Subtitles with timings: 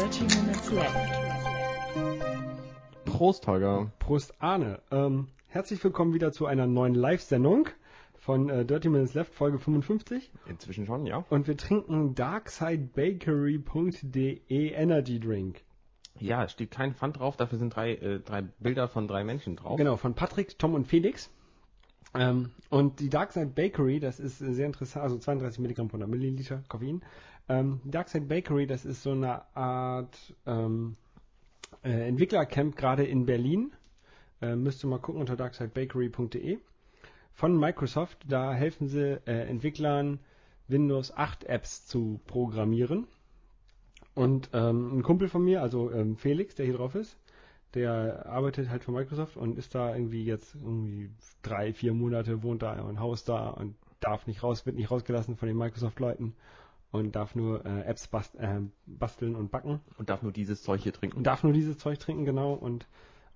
[0.00, 0.96] 30 Minutes Left.
[3.04, 3.92] Prost, Holger.
[3.98, 4.80] Prost Arne.
[4.90, 7.68] Ähm, herzlich willkommen wieder zu einer neuen Live-Sendung
[8.14, 10.30] von äh, Dirty Minutes Left, Folge 55.
[10.46, 11.22] Inzwischen schon, ja.
[11.28, 15.60] Und wir trinken darksidebakery.de Energy Drink.
[16.18, 19.56] Ja, es steht kein Pfand drauf, dafür sind drei, äh, drei Bilder von drei Menschen
[19.56, 19.76] drauf.
[19.76, 21.30] Genau, von Patrick, Tom und Felix.
[22.14, 26.62] Ähm, und die Darkside Bakery, das ist sehr interessant, also 32 Milligramm pro 100 Milliliter
[26.68, 27.02] Koffein.
[27.50, 30.96] Ähm, Darkside Bakery, das ist so eine Art ähm,
[31.82, 33.72] äh, Entwicklercamp gerade in Berlin.
[34.40, 36.58] Äh, müsst ihr mal gucken unter darksidebakery.de.
[37.34, 40.20] Von Microsoft, da helfen sie äh, Entwicklern
[40.68, 43.08] Windows 8 Apps zu programmieren.
[44.14, 47.18] Und ähm, ein Kumpel von mir, also ähm, Felix, der hier drauf ist,
[47.74, 51.10] der arbeitet halt für Microsoft und ist da irgendwie jetzt irgendwie
[51.42, 55.36] drei, vier Monate, wohnt da ein Haus da und darf nicht raus, wird nicht rausgelassen
[55.36, 56.36] von den Microsoft-Leuten
[56.92, 60.80] und darf nur äh, Apps bast äh, basteln und backen Und darf nur dieses Zeug
[60.82, 61.16] hier trinken.
[61.18, 62.52] und darf nur dieses Zeug trinken, genau.
[62.54, 62.86] Und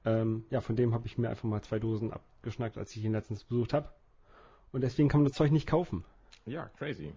[0.05, 3.13] ähm, ja, von dem habe ich mir einfach mal zwei Dosen abgeschnackt, als ich ihn
[3.13, 3.89] letztens besucht habe.
[4.73, 6.05] Und deswegen kann man das Zeug nicht kaufen.
[6.47, 7.13] Ja, crazy.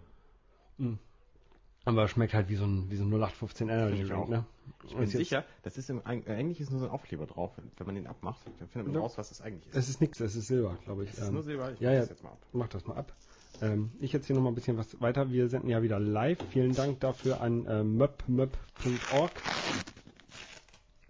[1.86, 4.46] Aber es schmeckt halt wie so ein, wie so ein 0815 Energy Ich Drink, ne?
[4.86, 7.52] Ich bin sicher, das ist im, eig- eigentlich ist nur so ein Aufkleber drauf.
[7.78, 9.02] Wenn man den abmacht, dann findet man Ja.
[9.02, 9.76] raus, was das eigentlich ist.
[9.76, 11.12] Es ist nix, es ist Silber, glaube ich.
[11.12, 11.72] Es ist Ähm, nur Silber.
[11.72, 12.00] Ich ja, mach ja.
[12.02, 12.38] das jetzt mal ab.
[12.52, 13.14] Mach das mal ab.
[13.62, 15.32] Ähm, ich erzähle noch mal ein bisschen was weiter.
[15.32, 16.40] Wir senden ja wieder live.
[16.50, 19.32] Vielen Dank dafür an äh, möp.möp.org.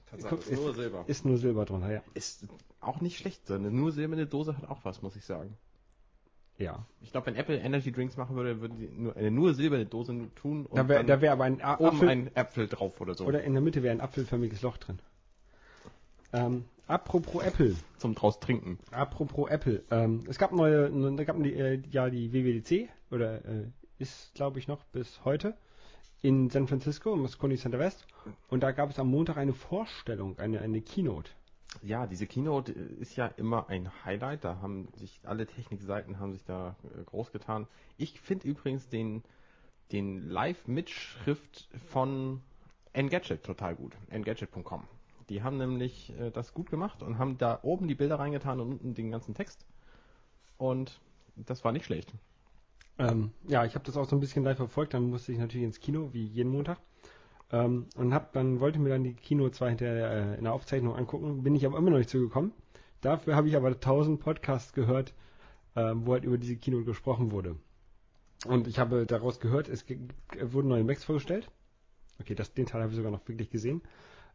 [0.10, 1.04] Tatsache, Guck, ist nur Silber.
[1.08, 2.02] Ist nur Silber drunter, ja.
[2.14, 2.48] Ist
[2.80, 3.46] auch nicht schlecht.
[3.48, 5.58] So eine nur silberne Dose hat auch was, muss ich sagen.
[6.58, 6.86] Ja.
[7.02, 10.28] Ich glaube, wenn Apple Energy Drinks machen würde, würden sie nur eine nur silberne Dose
[10.36, 13.14] tun und Da wäre da wär aber ein A oben Apfel, ein Äpfel drauf oder
[13.14, 13.26] so.
[13.26, 15.00] oder in der Mitte wäre ein apfelförmiges Loch drin.
[16.34, 17.76] Ähm, apropos Apple.
[17.98, 18.80] zum draus trinken.
[18.92, 19.84] Apropos Apple.
[19.92, 23.68] Ähm, es gab neue, ne, gab die, äh, ja die WWDC oder äh,
[24.00, 25.56] ist glaube ich noch bis heute
[26.22, 28.06] in San Francisco im Moscone Center West
[28.50, 31.32] und da gab es am Montag eine Vorstellung, eine eine Keynote.
[31.82, 34.44] Ja, diese Keynote äh, ist ja immer ein Highlight.
[34.44, 37.68] Da haben sich alle Technikseiten haben sich da äh, groß getan.
[37.98, 39.24] Ich finde übrigens den,
[39.92, 42.42] den Live-Mitschrift von
[42.94, 43.94] Engadget total gut.
[44.10, 44.88] Engadget.com.
[45.30, 48.72] Die haben nämlich äh, das gut gemacht und haben da oben die Bilder reingetan und
[48.72, 49.66] unten den ganzen Text.
[50.58, 51.00] Und
[51.36, 52.14] das war nicht schlecht.
[53.00, 55.66] Ähm, ja, ich habe das auch so ein bisschen live verfolgt, dann musste ich natürlich
[55.66, 56.80] ins Kino, wie jeden Montag.
[57.52, 60.96] Ähm, und hab dann wollte mir dann die Kino zwar hinterher äh, in der Aufzeichnung
[60.96, 62.52] angucken, bin ich aber immer noch nicht zugekommen.
[63.02, 65.14] Dafür habe ich aber 1000 Podcasts gehört,
[65.76, 67.56] ähm, wo halt über diese Kino gesprochen wurde.
[68.46, 69.86] Und ich habe daraus gehört, es
[70.42, 71.50] wurden neue Macs vorgestellt.
[72.20, 73.82] Okay, das, den Teil habe ich sogar noch wirklich gesehen.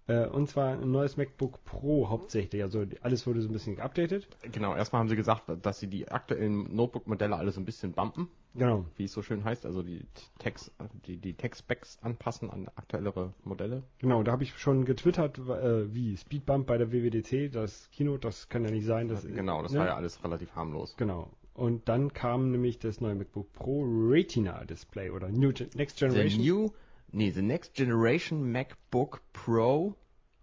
[0.08, 2.62] Äh, und zwar ein neues MacBook Pro hauptsächlich.
[2.62, 4.26] Also alles wurde so ein bisschen geupdatet.
[4.50, 8.28] Genau, erstmal haben sie gesagt, dass sie die aktuellen Notebook-Modelle alle so ein bisschen bumpen,
[8.54, 8.84] Genau.
[8.96, 10.04] wie es so schön heißt, also die
[10.38, 10.72] Text,
[11.06, 13.84] die, die Tech-Specs anpassen an aktuellere Modelle.
[13.98, 18.48] Genau, da habe ich schon getwittert, äh, wie Speedbump bei der WWDC, das Kino, das
[18.48, 19.06] kann ja nicht sein.
[19.08, 19.78] Das, genau, das ne?
[19.78, 20.96] war ja alles relativ harmlos.
[20.96, 21.30] Genau.
[21.54, 26.42] Und dann kam nämlich das neue MacBook Pro Retina Display oder New Next The Generation.
[26.42, 26.70] new,
[27.12, 29.94] nee, the next generation MacBook Pro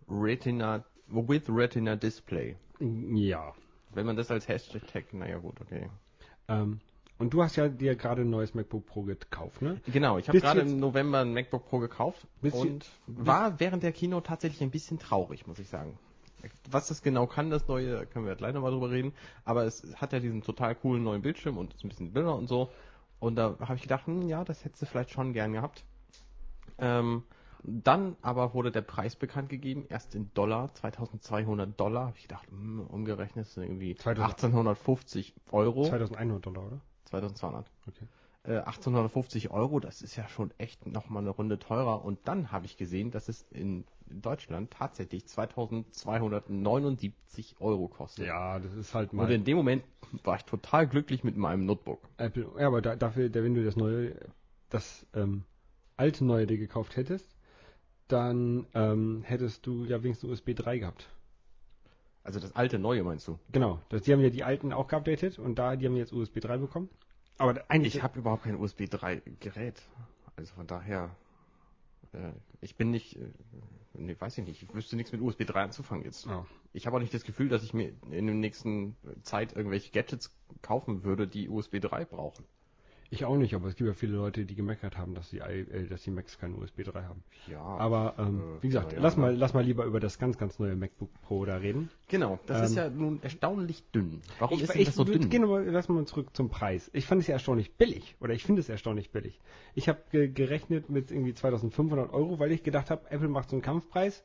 [0.08, 2.56] Retina, with Retina Display.
[2.80, 3.54] Ja.
[3.92, 5.90] Wenn man das als Hashtag taggt, naja gut, okay.
[6.48, 6.80] Ähm,
[7.18, 9.82] und du hast ja dir gerade ein neues MacBook Pro gekauft, ne?
[9.88, 14.22] Genau, ich habe gerade im November ein MacBook Pro gekauft und war während der Kino
[14.22, 16.00] tatsächlich ein bisschen traurig, muss ich sagen.
[16.72, 19.12] Was das genau kann, das neue, können wir gleich nochmal drüber reden,
[19.44, 22.48] aber es hat ja diesen total coolen neuen Bildschirm und ist ein bisschen Bilder und
[22.48, 22.70] so.
[23.20, 25.84] Und da habe ich gedacht, hm, ja, das hättest du vielleicht schon gern gehabt.
[26.82, 27.24] Ähm,
[27.64, 32.12] dann aber wurde der Preis bekannt gegeben, erst in Dollar, 2200 Dollar.
[32.16, 35.84] Ich gedacht, hm, umgerechnet sind irgendwie 2000 1850 Euro.
[35.84, 36.82] 2100 Dollar, oder?
[37.06, 37.66] 2200.
[37.88, 38.06] Okay.
[38.44, 42.06] Äh, 1850 Euro, das ist ja schon echt nochmal eine Runde teurer.
[42.06, 48.26] Und dann habe ich gesehen, dass es in Deutschland tatsächlich 2279 Euro kostet.
[48.26, 49.84] Ja, das ist halt Und mal in dem Moment
[50.24, 52.00] war ich total glücklich mit meinem Notebook.
[52.18, 52.50] Apple.
[52.58, 54.16] Ja, aber da, dafür, der, wenn du das neue,
[54.70, 55.44] das ähm,
[56.00, 57.36] alte neue dir gekauft hättest,
[58.08, 61.10] dann ähm, hättest du ja wenigstens USB 3 gehabt.
[62.24, 63.40] Also das alte Neue meinst du?
[63.52, 66.40] Genau, das, die haben ja die alten auch geupdatet und da, die haben jetzt USB
[66.40, 66.90] 3 bekommen.
[67.38, 69.82] Aber eigentlich, Ich habe überhaupt kein USB 3 Gerät.
[70.36, 71.16] Also von daher,
[72.14, 72.32] äh,
[72.62, 73.32] ich bin nicht, äh,
[73.94, 76.26] nee, weiß ich nicht, ich wüsste nichts mit USB 3 anzufangen jetzt.
[76.26, 76.46] Ja.
[76.74, 80.36] Ich habe auch nicht das Gefühl, dass ich mir in der nächsten Zeit irgendwelche Gadgets
[80.62, 82.46] kaufen würde, die USB 3 brauchen.
[83.12, 85.88] Ich auch nicht, aber es gibt ja viele Leute, die gemeckert haben, dass die, äh,
[85.88, 87.24] dass die Macs kein USB 3 haben.
[87.48, 87.60] Ja.
[87.62, 90.60] Aber ähm, äh, wie gesagt, ja, lass mal, lass mal lieber über das ganz, ganz
[90.60, 91.90] neue MacBook Pro da reden.
[92.08, 94.22] genau, das Ähm, ist ja nun erstaunlich dünn.
[94.38, 95.28] Warum ich, ist ich, das so dünn?
[95.30, 96.92] Gehen wir mal, lass mal zurück zum Preis.
[96.94, 98.16] Ich fand es ja erstaunlich billig.
[98.20, 99.40] Oder ich finde es erstaunlich billig.
[99.74, 103.56] Ich habe ge gerechnet mit irgendwie 2500 Euro, weil ich gedacht habe, Apple macht so
[103.56, 104.24] einen Kampfpreis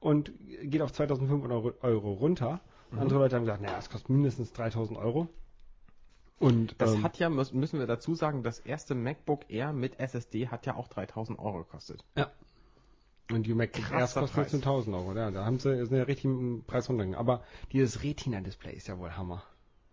[0.00, 0.32] und
[0.62, 2.60] geht auf 2500 Euro, Euro runter.
[2.90, 2.98] Mhm.
[2.98, 5.28] Andere Leute haben gesagt, naja, es kostet mindestens 3000 Euro.
[6.38, 10.48] Und Das ähm, hat ja, müssen wir dazu sagen, das erste MacBook Air mit SSD
[10.48, 12.04] hat ja auch 3000 Euro gekostet.
[12.16, 12.30] Ja.
[13.30, 14.54] Und die MacBook kosten Preis.
[14.54, 15.14] 1000 Euro.
[15.14, 17.18] Ja, da haben sie, sind ja richtig im Preis runtergegangen.
[17.18, 17.42] Aber
[17.72, 19.42] dieses Retina-Display ist ja wohl Hammer.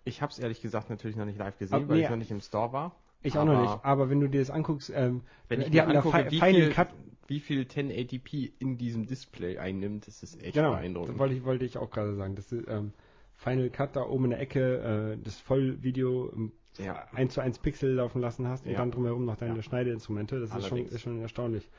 [0.06, 2.18] Ich habe es ehrlich gesagt natürlich noch nicht live gesehen, Aber weil nee, ich noch
[2.18, 2.96] nicht im Store war.
[3.24, 3.86] Ich auch Aber noch nicht.
[3.86, 6.70] Aber wenn du dir das anguckst, ähm, Wenn ich die mir angucke, wie Final viel,
[6.72, 6.90] Cut
[7.28, 11.18] wie viel 1080p in diesem Display einnimmt, das ist echt Genau, beeindruckend.
[11.18, 12.36] wollte ich, wollte ich auch gerade sagen.
[12.36, 12.94] Das ist, ähm,
[13.38, 17.08] Final Cut da oben in der Ecke, äh, das Vollvideo Ja.
[17.14, 18.78] 1 zu 1 Pixel laufen lassen hast und Ja.
[18.80, 19.62] dann drumherum noch deine Ja.
[19.62, 20.40] Schneideinstrumente.
[20.40, 21.70] Das ist schon, ist schon erstaunlich.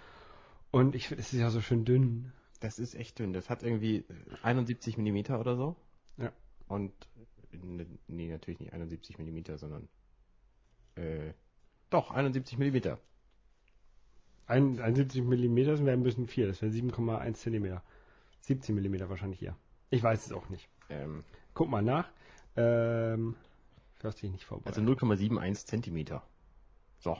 [0.70, 2.32] Und ich finde, es ist ja so schön dünn.
[2.60, 3.32] Das ist echt dünn.
[3.32, 4.04] Das hat irgendwie
[4.42, 5.76] 71 mm oder so.
[6.18, 6.32] Ja.
[6.68, 6.92] Und,
[7.52, 9.88] ne, nee, natürlich nicht 71 mm, sondern,
[10.96, 11.32] äh,
[11.90, 12.96] doch, 71 mm.
[14.46, 17.80] Ein, 71 mm wäre ein bisschen viel, das wäre 7,1 cm.
[18.40, 19.56] 17 mm wahrscheinlich hier.
[19.90, 20.68] Ich weiß es auch nicht.
[20.88, 21.24] Ähm,
[21.56, 22.06] Guck mal nach.
[22.54, 23.34] Ähm,
[24.02, 24.66] lass dich nicht vorbei.
[24.66, 26.22] also 0,71 Zentimeter.
[27.00, 27.16] So,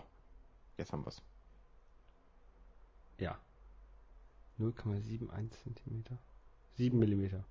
[0.76, 1.22] jetzt haben wir's.
[3.18, 3.38] ja.
[4.60, 6.04] 0,71 cm.
[6.74, 7.44] 7 mm.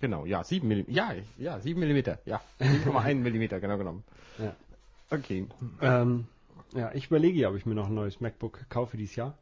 [0.00, 0.84] Genau, ja, 7 mm.
[0.88, 2.02] Ja, ja, 7 mm.
[2.24, 4.04] Ja, 7,1 mm, genau genommen.
[4.38, 4.56] Ja.
[5.10, 5.46] Okay.
[5.82, 6.26] Ähm,
[6.74, 9.36] ja, ich überlege ja, ob ich mir noch ein neues MacBook kaufe dieses Jahr.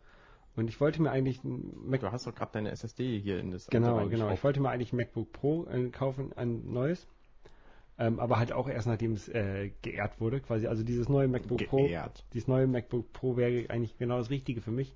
[0.57, 3.51] Und ich wollte mir eigentlich ein Mac Du hast doch gerade deine SSD hier in
[3.51, 4.31] das genau, genau.
[4.33, 7.07] Ich wollte mir eigentlich ein MacBook Pro äh, kaufen, ein neues.
[7.99, 10.67] Ähm, aber halt auch erst nachdem es äh, geehrt wurde, quasi.
[10.67, 12.25] Also dieses neue MacBook Pro, Geehrt.
[12.33, 14.95] dieses neue MacBook Pro wäre eigentlich genau das Richtige für mich.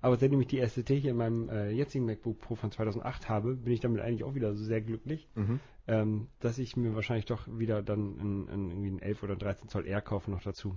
[0.00, 3.54] Aber seitdem ich die SSD hier in meinem äh, jetzigen MacBook Pro von 2008 habe,
[3.54, 5.60] bin ich damit eigentlich auch wieder so sehr glücklich, Mhm.
[5.86, 9.68] ähm, dass ich mir wahrscheinlich doch wieder dann ein, ein, irgendwie ein 11 oder 13
[9.68, 10.74] Zoll R kaufe noch dazu.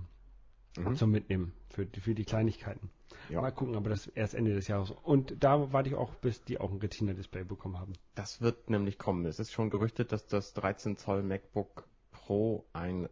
[0.76, 0.94] Mhm.
[0.96, 2.90] Zum Mitnehmen für, die- für die Kleinigkeiten.
[3.28, 3.40] Ja.
[3.42, 4.90] Mal gucken, aber das erst Ende des Jahres.
[5.02, 7.92] Und da warte ich auch, bis die auch ein Retina-Display bekommen haben.
[8.14, 9.24] Das wird nämlich kommen.
[9.26, 13.08] Es ist schon gerüchtet, dass das 13 Zoll MacBook Pro ein äh,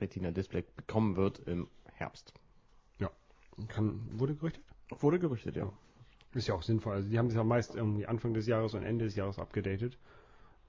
[0.00, 2.32] Retina-Display bekommen wird im Herbst.
[3.68, 4.64] Kann, wurde gerüchtet?
[4.88, 5.70] Wurde gerüchtet, ja.
[6.32, 6.94] Ist ja auch sinnvoll.
[6.94, 9.98] Also die haben sich ja meist irgendwie Anfang des Jahres und Ende des Jahres abgedatet.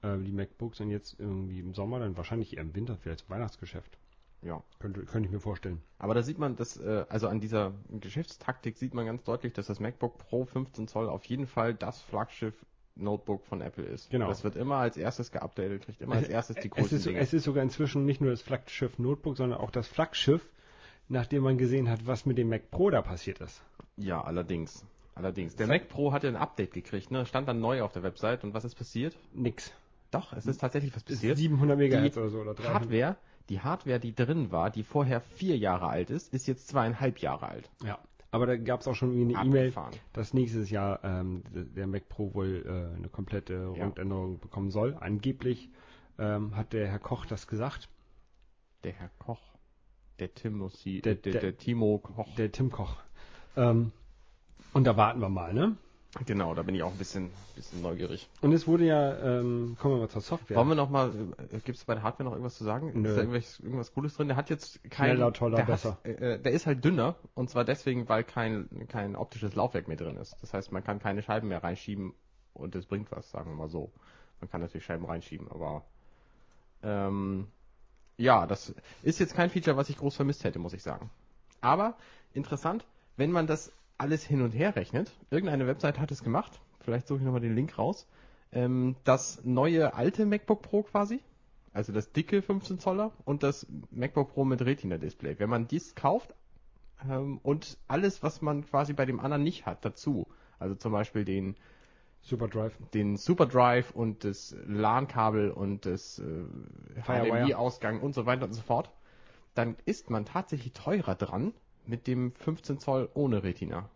[0.02, 3.96] Äh, die MacBooks und jetzt irgendwie im Sommer, dann wahrscheinlich eher im Winter, vielleicht Weihnachtsgeschäft.
[4.44, 4.62] Ja.
[4.78, 5.80] Könnte, könnte ich mir vorstellen.
[5.98, 9.66] Aber da sieht man, dass, äh, also an dieser Geschäftstaktik sieht man ganz deutlich, dass
[9.66, 12.54] das MacBook Pro 15 Zoll auf jeden Fall das Flaggschiff
[12.96, 14.10] Notebook von Apple ist.
[14.10, 14.28] Genau.
[14.28, 17.18] Das wird immer als erstes geupdatet, kriegt immer als erstes die Es größten ist, Dinge.
[17.18, 20.48] es ist sogar inzwischen nicht nur das Flaggschiff Notebook, sondern auch das Flaggschiff,
[21.08, 23.62] nachdem man gesehen hat, was mit dem Mac Pro da passiert ist.
[23.96, 24.84] Ja, allerdings.
[25.16, 25.56] Allerdings.
[25.56, 27.24] Der Sag- Mac Pro hat ja ein Update gekriegt, ne?
[27.26, 29.16] Stand dann neu auf der Website und was ist passiert?
[29.32, 29.72] Nix.
[30.10, 31.36] Doch, es ist tatsächlich was passiert.
[31.36, 32.74] 700 Megahertz oder so oder 300.
[32.74, 33.16] Hardware,
[33.48, 37.48] die Hardware, die drin war, die vorher vier Jahre alt ist, ist jetzt zweieinhalb Jahre
[37.48, 37.70] alt.
[37.84, 37.98] Ja.
[38.30, 39.72] Aber da gab es auch schon irgendwie eine E-Mail,
[40.12, 43.84] dass nächstes Jahr ähm, der Mac Pro wohl äh, eine komplette Ja.
[43.84, 44.96] Rundänderung bekommen soll.
[44.98, 45.68] Angeblich
[46.18, 47.88] ähm, hat der Herr Koch das gesagt.
[48.82, 49.40] Der Herr Koch,
[50.18, 52.34] der Timothy, Der- der, der, der- der Timo Koch.
[52.36, 52.96] Der Tim Koch.
[53.56, 53.92] Ähm,
[54.72, 55.76] und da warten wir mal, ne?
[56.26, 58.28] Genau, da bin ich auch ein bisschen, bisschen neugierig.
[58.40, 60.56] Und es wurde ja, ähm, kommen wir mal zur Software.
[60.56, 61.10] Wollen wir noch mal,
[61.50, 62.92] äh, gibt es bei der Hardware noch irgendwas zu sagen?
[62.94, 63.08] Nö.
[63.08, 63.22] Ist da
[63.62, 64.28] irgendwas, Cooles drin?
[64.28, 65.10] Der hat jetzt kein...
[65.10, 65.98] Schneller, toller, der besser.
[66.04, 69.96] Hat, äh, der ist halt dünner und zwar deswegen, weil kein, kein optisches Laufwerk mehr
[69.96, 70.36] drin ist.
[70.40, 72.14] Das heißt, man kann keine Scheiben mehr reinschieben
[72.52, 73.90] und es bringt was, sagen wir mal so.
[74.40, 75.84] Man kann natürlich Scheiben reinschieben, aber
[76.82, 77.48] ähm,
[78.16, 81.10] ja, das ist jetzt kein Feature, was ich groß vermisst hätte, muss ich sagen.
[81.60, 81.96] Aber
[82.34, 82.84] interessant,
[83.16, 87.18] wenn man das alles hin und her rechnet, irgendeine Website hat es gemacht, vielleicht suche
[87.18, 88.06] ich nochmal den Link raus,
[88.52, 91.20] ähm, das neue alte MacBook Pro quasi,
[91.72, 95.38] also das dicke 15 Zoller und das MacBook Pro mit Retina-Display.
[95.38, 96.34] Wenn man dies kauft
[97.08, 100.26] ähm, und alles, was man quasi bei dem anderen nicht hat, dazu,
[100.58, 101.56] also zum Beispiel den
[102.24, 102.72] Superdrive.
[102.94, 106.44] den SuperDrive und das LAN-Kabel und das äh.
[107.02, 108.90] HDMI-Ausgang und so weiter und so fort,
[109.54, 111.52] dann ist man tatsächlich teurer dran
[111.86, 113.88] mit dem 15 Zoll ohne Retina.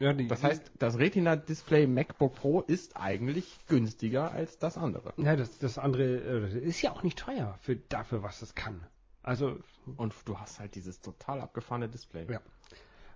[0.00, 5.14] Ja, die, Das heißt, das Retina-Display MacBook Pro ist eigentlich günstiger als das andere.
[5.16, 6.02] ja, das, das andere
[6.48, 8.84] äh, ist ja auch nicht teuer für dafür, was es kann.
[9.22, 9.56] Also,
[9.96, 12.26] Und du hast halt dieses total abgefahrene Display.
[12.30, 12.40] Ja.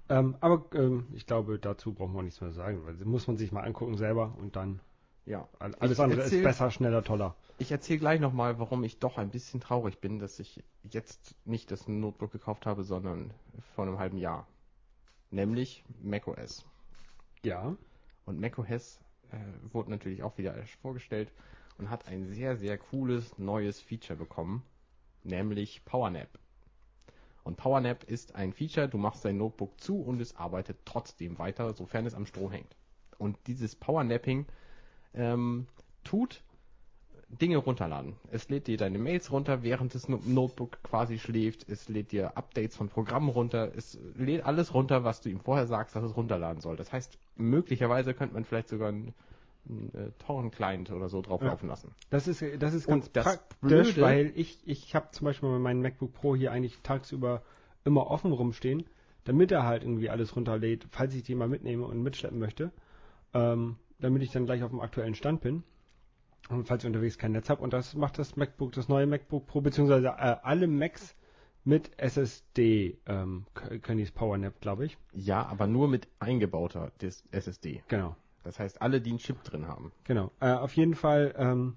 [0.08, 3.50] ähm, aber ähm, ich glaube, dazu brauchen wir nichts mehr sagen, weil muss man sich
[3.52, 4.80] mal angucken selber und dann
[5.26, 5.48] Ja.
[5.58, 7.34] Alles Ich andere erzähl- ist besser, schneller, toller.
[7.58, 11.72] Ich erzähle gleich nochmal, warum ich doch ein bisschen traurig bin, dass ich jetzt nicht
[11.72, 13.32] das Notebook gekauft habe, sondern
[13.74, 14.46] vor einem halben Jahr.
[15.30, 16.64] Nämlich macOS.
[17.42, 17.76] Ja.
[18.24, 19.00] Und macOS
[19.30, 19.36] äh,
[19.72, 21.32] wurde natürlich auch wieder vorgestellt
[21.78, 24.62] und hat ein sehr, sehr cooles neues Feature bekommen,
[25.22, 26.28] nämlich PowerNap.
[27.44, 31.72] Und PowerNap ist ein Feature, du machst dein Notebook zu und es arbeitet trotzdem weiter,
[31.72, 32.76] sofern es am Strom hängt.
[33.16, 34.46] Und dieses Powernapping
[35.14, 35.66] ähm,
[36.04, 36.42] tut
[37.28, 38.14] Dinge runterladen.
[38.30, 41.68] Es lädt dir deine Mails runter, während das No- Notebook quasi schläft.
[41.68, 43.70] Es lädt dir Updates von Programmen runter.
[43.76, 46.76] Es lädt alles runter, was du ihm vorher sagst, dass es runterladen soll.
[46.76, 49.12] Das heißt, möglicherweise könnte man vielleicht sogar einen,
[49.68, 51.48] einen äh, Torrent-Client oder so drauf Ja.
[51.48, 51.94] laufen lassen.
[52.08, 55.58] Das ist, das ist ganz das praktisch, Blöde- weil ich, ich habe zum Beispiel bei
[55.58, 57.42] meinem MacBook Pro hier eigentlich tagsüber
[57.84, 58.84] immer offen rumstehen,
[59.24, 62.72] damit er halt irgendwie alles runterlädt, falls ich die mal mitnehme und mitschleppen möchte,
[63.34, 65.62] ähm, damit ich dann gleich auf dem aktuellen Stand bin.
[66.48, 67.62] Und falls ich unterwegs kein Netz habe.
[67.62, 71.14] Und das macht das MacBook, das neue MacBook Pro, beziehungsweise äh, alle Macs
[71.64, 73.44] mit SSD ähm,
[73.82, 74.96] können dieses PowerNap, glaube ich.
[75.12, 76.92] Ja, aber nur mit eingebauter
[77.30, 77.82] SSD.
[77.88, 79.92] Genau, Das heißt, alle, die einen Chip drin haben.
[80.04, 80.30] genau.
[80.40, 81.76] Äh, auf jeden Fall, ähm,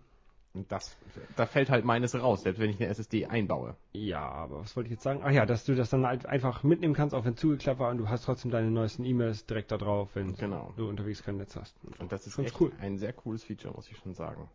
[0.69, 0.95] das,
[1.35, 3.75] da fällt halt meines raus, selbst wenn ich eine SSD einbaue.
[3.93, 5.21] Ja, aber was wollte ich jetzt sagen?
[5.23, 7.97] Ach ja, dass du das dann halt einfach mitnehmen kannst, auch wenn zugeklappt war und
[7.97, 10.73] du hast trotzdem deine neuesten E-Mails direkt da drauf, wenn Genau.
[10.77, 11.75] du unterwegs kein Netz hast.
[11.99, 12.71] Und das ist Ganz echt cool.
[12.79, 14.49] ein sehr cooles Feature, muss ich schon sagen.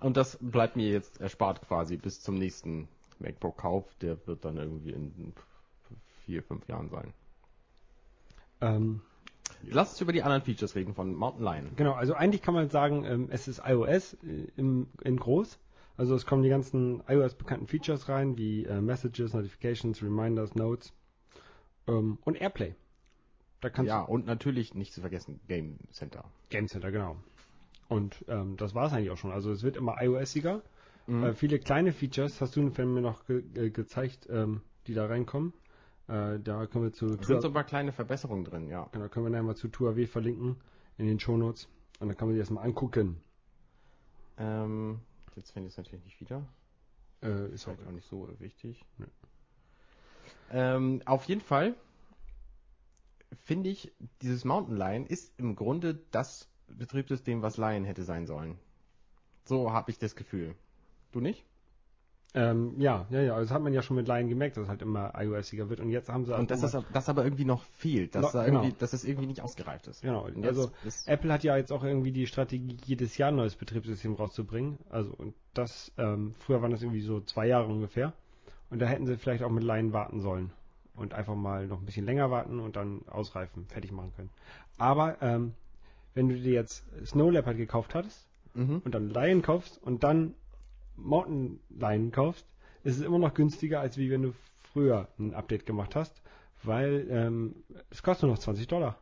[0.00, 3.84] Und das bleibt mir jetzt erspart quasi bis zum nächsten MacBook-Kauf.
[4.00, 5.32] Der wird dann irgendwie in
[6.24, 7.12] vier, fünf Jahren sein.
[8.60, 9.00] Ähm,
[9.62, 11.70] Lass uns über die anderen Features reden von Mountain Lion.
[11.76, 15.58] genau, also eigentlich kann man sagen, ähm, es ist iOS äh, im, in groß.
[15.96, 20.92] Also es kommen die ganzen iOS bekannten Features rein, wie äh, Messages, Notifications, Reminders, Notes
[21.88, 22.74] ähm, und Airplay.
[23.60, 26.24] Da kannst Ja, und natürlich nicht zu vergessen Game Center.
[26.50, 27.16] Game Center, genau.
[27.88, 29.32] Und ähm, das war es eigentlich auch schon.
[29.32, 30.62] Also es wird immer iOSiger.
[31.06, 31.24] Mhm.
[31.24, 35.54] Äh, viele kleine Features hast du mir noch ge ge gezeigt, ähm, die da reinkommen.
[36.06, 38.88] Äh, da können wir zu Es sind so ein paar kleine Verbesserungen drin, ja.
[38.92, 40.56] genau, können wir dann mal zu TuaW verlinken
[40.96, 41.68] in den Shownotes.
[42.00, 43.20] Und dann kann man sich das mal angucken.
[44.38, 45.00] Ähm,
[45.36, 46.46] jetzt finde ich es natürlich nicht wieder.
[47.22, 48.84] Äh, Ist vielleicht auch nicht so wichtig.
[48.98, 49.06] Nee.
[50.50, 51.74] Ähm, auf jeden Fall
[53.44, 53.92] finde ich,
[54.22, 58.58] dieses Mountain Lion ist im Grunde das Betriebssystem, was Lion hätte sein sollen.
[59.44, 60.54] So habe ich das Gefühl.
[61.12, 61.44] Du nicht?
[62.34, 63.40] ähm, ja, ja, ja.
[63.40, 65.80] Das hat man ja schon mit Lion gemerkt, dass es halt immer iOSiger wird.
[65.80, 68.44] Und jetzt haben sie Und dass das, das aber irgendwie noch fehlt, dass, No- da
[68.44, 68.60] genau.
[68.62, 70.02] irgendwie, dass es irgendwie nicht ausgereift ist.
[70.02, 70.70] Genau, Und also
[71.06, 74.78] Apple hat ja jetzt auch irgendwie die Strategie, jedes Jahr ein neues Betriebssystem rauszubringen.
[74.90, 78.12] Also und das, ähm, früher waren das irgendwie so zwei Jahre ungefähr.
[78.68, 80.52] Und da hätten sie vielleicht auch mit Lion warten sollen.
[80.94, 84.30] Und einfach mal noch ein bisschen länger warten und dann ausreifen, fertig machen können.
[84.76, 85.54] Aber ähm,
[86.14, 88.82] wenn du dir jetzt Snow Leopard gekauft hattest mhm.
[88.84, 90.34] und dann Lion kaufst und dann
[90.96, 92.46] Mountain Lion kaufst,
[92.82, 94.34] ist es immer noch günstiger, als wie wenn du
[94.72, 96.22] früher ein Update gemacht hast,
[96.62, 97.56] weil ähm,
[97.90, 98.98] es kostet nur noch 20 Dollar.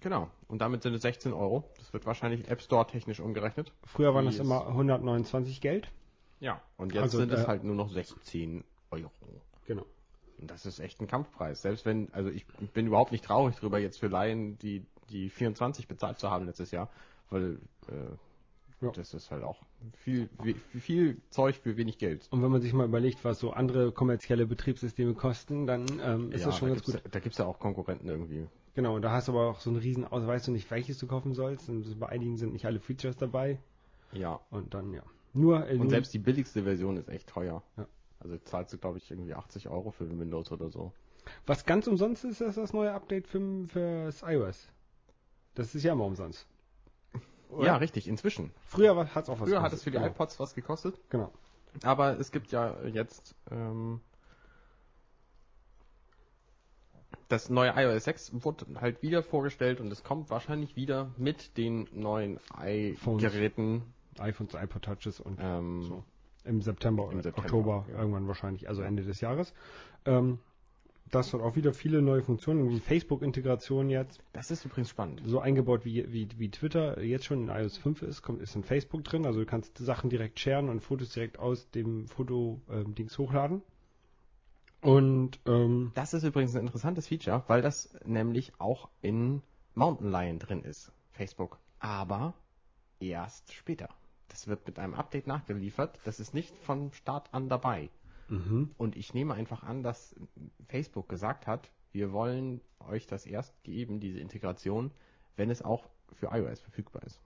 [0.00, 0.30] Genau.
[0.48, 1.64] Und damit sind es 16 Euro.
[1.78, 3.72] Das wird wahrscheinlich App Store technisch umgerechnet.
[3.84, 5.90] Früher waren das immer 129 Geld.
[6.38, 6.60] Ja.
[6.76, 9.10] Und jetzt Also, sind es äh, halt nur noch 16 Euro.
[9.66, 9.86] Genau.
[10.38, 11.62] Und das ist echt ein Kampfpreis.
[11.62, 15.88] Selbst wenn, also ich bin überhaupt nicht traurig drüber, jetzt für Laien die, die 24
[15.88, 16.88] bezahlt zu haben letztes Jahr,
[17.30, 17.58] weil
[17.88, 18.90] äh, Ja.
[18.92, 19.62] das ist halt auch
[19.94, 20.28] viel,
[20.78, 22.26] viel Zeug für wenig Geld.
[22.30, 26.40] Und wenn man sich mal überlegt, was so andere kommerzielle Betriebssysteme kosten, dann ähm, ist
[26.42, 27.02] Ja, das schon da ganz gut.
[27.10, 28.46] Da gibt's ja auch Konkurrenten irgendwie.
[28.74, 30.98] Genau, und da hast du aber auch so einen riesen Aus, weißt du nicht, welches
[30.98, 31.68] du kaufen sollst.
[31.70, 33.58] Und bei einigen sind nicht alle Features dabei.
[34.12, 34.40] Ja.
[34.50, 35.02] Und dann, ja.
[35.32, 37.62] Nur, äh, Und selbst die billigste Version ist echt teuer.
[37.76, 37.86] Ja.
[38.20, 40.92] Also zahlst du, glaube ich, irgendwie 80 Euro für Windows oder so.
[41.46, 44.68] was ganz umsonst ist, ist das neue Update für, fürs iOS.
[45.56, 46.46] Das ist ja immer umsonst.
[47.48, 47.66] Oder?
[47.66, 48.52] Ja, richtig, inzwischen.
[48.68, 50.08] Früher hat es auch was Früher hat es für die genau.
[50.08, 51.32] iPods was gekostet, Genau.
[51.82, 54.00] aber es gibt ja jetzt ähm,
[57.28, 61.88] das neue iOS 6 wurde halt wieder vorgestellt und es kommt wahrscheinlich wieder mit den
[61.92, 63.82] neuen i-Geräten.
[64.18, 66.04] iPhones, iPod Touches und Ähm, so.
[66.44, 67.98] Im September Im oder September, Oktober, ja.
[67.98, 69.52] irgendwann wahrscheinlich, also Ende des Jahres.
[70.04, 70.38] Ähm,
[71.10, 75.22] das hat auch wieder viele neue Funktionen, wie Facebook-Integration jetzt, Das ist übrigens spannend.
[75.24, 78.64] so eingebaut wie, wie, wie Twitter jetzt schon in iOS 5 ist, kommt, ist in
[78.64, 83.62] Facebook drin, also du kannst Sachen direkt sharen und Fotos direkt aus dem Foto-Dings hochladen.
[84.80, 89.42] Und ähm, Das ist übrigens ein interessantes Feature, weil das nämlich auch in
[89.74, 91.58] Mountain Lion drin ist, Facebook.
[91.78, 92.34] Aber
[93.00, 93.88] erst später.
[94.28, 95.98] Das wird mit einem Update nachgeliefert.
[96.04, 97.90] Das ist nicht von Start an dabei.
[98.28, 98.70] Mhm.
[98.76, 100.14] Und ich nehme einfach an, dass
[100.68, 104.90] Facebook gesagt hat, wir wollen euch das erst geben, diese Integration,
[105.36, 107.20] wenn es auch für iOS verfügbar ist.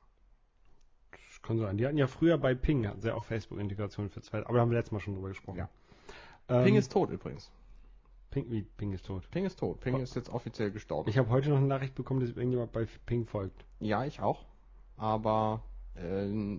[1.42, 1.76] kann sein.
[1.76, 4.70] Die hatten ja früher bei Ping, hatten sie auch Facebook-Integration für zwei, aber da haben
[4.70, 5.58] wir letztes Mal schon drüber gesprochen.
[5.58, 5.68] Ja.
[6.48, 7.50] Ähm, Ping ist tot übrigens.
[8.30, 9.28] Ping, wie, Ping ist tot.
[9.30, 9.80] Ping ist tot.
[9.80, 11.08] Ping ist jetzt offiziell gestorben.
[11.10, 13.64] Ich habe heute noch eine Nachricht bekommen, dass irgendjemand bei Ping folgt.
[13.80, 14.44] ja, ich auch.
[14.96, 15.64] Aber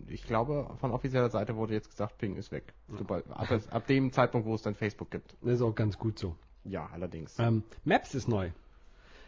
[0.08, 2.74] ich glaube, von offizieller Seite wurde jetzt gesagt, Ping ist weg.
[2.90, 5.36] Sobald, ab, ab dem Zeitpunkt, wo es dann Facebook gibt.
[5.42, 6.36] Das ist auch ganz gut so.
[6.64, 7.40] Ja, allerdings.
[7.40, 8.52] Ähm, Maps ist neu.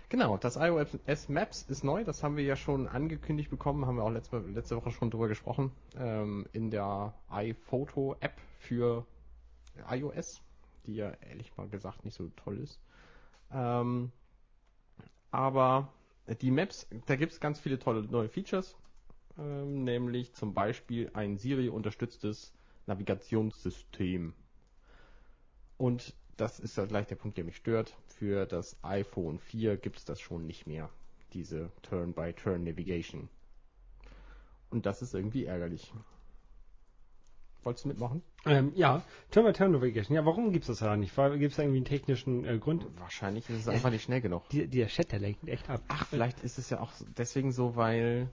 [0.09, 4.03] Genau, das iOS Maps ist neu, das haben wir ja schon angekündigt bekommen, haben wir
[4.03, 9.07] auch letzte, letzte Woche schon drüber gesprochen, ähm, in der iPhoto App für
[9.89, 10.43] iOS,
[10.85, 12.79] die ja ehrlich mal gesagt nicht so toll ist.
[13.51, 14.11] Ähm,
[15.31, 15.91] aber
[16.41, 18.75] die Maps, da gibt es ganz viele tolle neue Features,
[19.37, 22.53] ähm, nämlich zum Beispiel ein Siri-unterstütztes
[22.85, 24.33] Navigationssystem.
[25.77, 27.95] Und das ist ja gleich der Punkt, der mich stört.
[28.07, 30.89] Für das iPhone 4 gibt es das schon nicht mehr,
[31.33, 33.29] diese Turn-by-Turn-Navigation.
[34.69, 35.93] Und das ist irgendwie ärgerlich.
[37.63, 38.21] Wolltest du mitmachen?
[38.45, 40.15] Ähm, ja, Turn-by-Turn Navigation.
[40.15, 41.15] Ja, warum gibt's das da nicht?
[41.15, 42.85] Gibt es da irgendwie einen technischen äh, Grund?
[42.99, 44.49] Wahrscheinlich ist es einfach nicht schnell genug.
[44.49, 45.81] Die, dieser Chat, der lenkt echt ab.
[45.87, 48.29] Ach, vielleicht ist es ja auch deswegen so, weil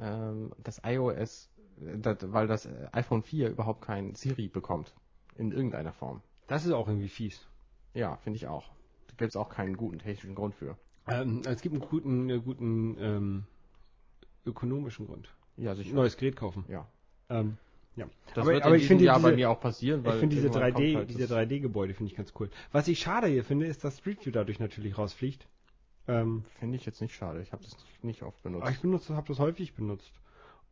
[0.00, 4.94] ähm, das iOS, das, weil das äh, iPhone 4 überhaupt kein Siri bekommt.
[5.36, 6.20] In irgendeiner Form.
[6.46, 7.46] Das ist auch irgendwie fies.
[7.94, 8.68] Ja, finde ich auch.
[9.08, 10.76] Da gibt es auch keinen guten technischen Grund für.
[11.08, 13.44] Ähm, es gibt einen guten, äh, guten ähm,
[14.46, 15.28] ökonomischen Grund.
[15.56, 15.94] Ja, sicher.
[15.94, 16.64] Neues Gerät kaufen.
[16.68, 16.86] Ja.
[17.30, 17.56] Ähm,
[17.96, 18.06] ja.
[18.34, 20.48] Das Aber- wird aber ich finde Jahr bei mir auch passieren, weil ich finde diese
[20.48, 22.50] irgendwann 3D, kommt halt diese das- 3D-Gebäude finde ich ganz cool.
[22.72, 25.46] Was ich schade hier finde, ist, dass Street View dadurch natürlich rausfliegt.
[26.08, 27.40] Ähm, Finde ich jetzt nicht schade.
[27.42, 28.62] Ich habe das nicht oft benutzt.
[28.62, 30.12] aber ich benutze, habe das häufig benutzt.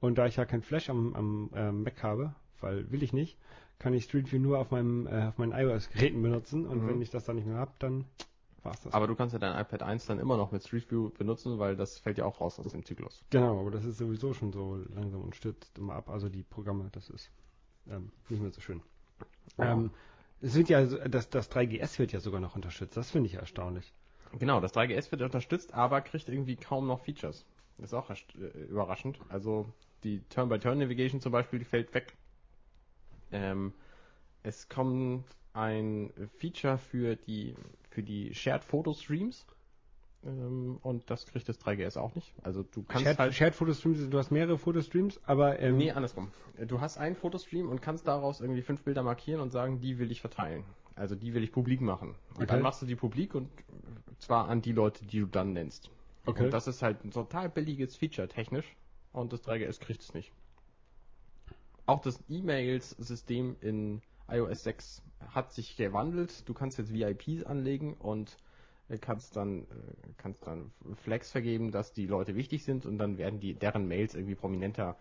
[0.00, 3.38] Und da ich ja kein Flash am, am ähm, Mac habe, weil will ich nicht,
[3.78, 6.66] kann ich Street View nur auf meinem äh, auf meinen iOS-Geräten benutzen.
[6.66, 6.88] Und Mhm.
[6.88, 8.06] wenn ich das dann nicht mehr habe, dann
[8.62, 8.92] war's das.
[8.92, 11.76] Aber du kannst ja dein iPad 1 dann immer noch mit Street View benutzen, weil
[11.76, 13.24] das fällt ja auch raus aus dem Zyklus.
[13.30, 16.08] Genau, aber das ist sowieso schon so langsam und stürzt immer ab.
[16.10, 17.30] Also die Programme, das ist
[17.88, 18.82] ähm, nicht mehr so schön.
[19.58, 19.72] Ja.
[19.72, 19.90] Ähm,
[20.42, 22.96] es wird ja, das, das 3GS wird ja sogar noch unterstützt.
[22.96, 23.92] Das finde ich erstaunlich.
[24.38, 27.44] Genau, das 3GS wird unterstützt, aber kriegt irgendwie kaum noch Features.
[27.78, 29.18] Das ist auch äh, überraschend.
[29.28, 29.66] Also
[30.04, 32.14] die Turn-by-Turn-Navigation zum Beispiel, die fällt weg.
[33.32, 33.72] Ähm,
[34.42, 37.54] es kommt ein Feature für die
[37.90, 39.46] für die Shared Photo Streams
[40.24, 42.32] ähm, und das kriegt das 3GS auch nicht.
[42.42, 46.30] Also du kannst Shared, halt Shared Fotostreams, du hast mehrere Fotostreams, aber ähm, Nee, andersrum.
[46.66, 50.10] Du hast einen Fotostream und kannst daraus irgendwie fünf Bilder markieren und sagen, die will
[50.10, 50.64] ich verteilen.
[51.00, 52.14] Also die will ich publik machen.
[52.34, 52.46] Und Okay.
[52.46, 53.48] dann machst du die publik und
[54.18, 55.90] zwar an die Leute, die du dann nennst.
[56.26, 56.44] Okay.
[56.44, 58.76] Und das ist halt ein total billiges Feature technisch
[59.12, 60.30] und das 3GS kriegt es nicht.
[61.86, 65.02] Auch das E-Mails-System in iOS 6
[65.34, 66.46] hat sich gewandelt.
[66.46, 68.36] Du kannst jetzt VIPs anlegen und
[68.90, 69.64] äh, kannst dann, äh,
[70.18, 70.70] kannst dann
[71.02, 74.96] Flags vergeben, dass die Leute wichtig sind und dann werden die, deren Mails irgendwie prominenter,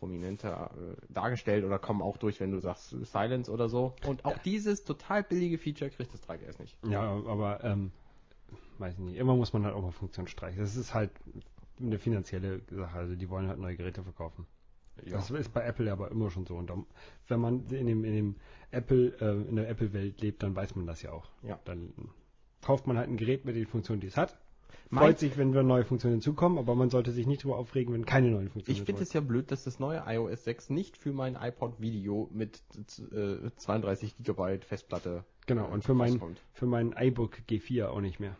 [0.00, 3.94] prominenter äh, dargestellt oder kommen auch durch, wenn du sagst Silence oder so.
[4.06, 6.76] Und auch dieses total billige Feature kriegt das 3GS nicht.
[6.88, 7.92] ja, aber ähm,
[8.78, 9.16] weiß ich nicht.
[9.18, 10.58] Immer muss man halt auch mal Funktionen streichen.
[10.58, 11.10] Das ist halt
[11.78, 12.98] eine finanzielle Sache.
[12.98, 14.46] Also die wollen halt neue Geräte verkaufen.
[15.06, 16.56] Das ist bei Apple aber immer schon so.
[16.56, 16.86] Und dann,
[17.28, 18.36] wenn man in dem, in dem
[18.70, 21.28] Apple, äh, in der Apple-Welt lebt, dann weiß man das ja auch.
[21.42, 21.58] Ja.
[21.64, 21.92] Dann
[22.60, 24.38] kauft man halt ein Gerät mit den Funktionen, die es hat.
[24.92, 28.04] Freut sich, wenn wir neue Funktionen hinzukommen, aber man sollte sich nicht darüber aufregen, wenn
[28.04, 31.12] keine neuen Funktionen Ich finde es ja blöd, dass das neue iOS 6 nicht für
[31.12, 32.60] mein iPod Video mit
[33.12, 36.40] äh, 32 Gigabyte Festplatte Genau, und für mein, rauskommt.
[36.52, 38.36] für mein iBook G4 auch nicht mehr.